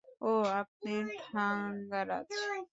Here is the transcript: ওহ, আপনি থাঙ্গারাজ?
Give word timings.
ওহ, 0.21 0.45
আপনি 0.61 0.93
থাঙ্গারাজ? 1.21 2.29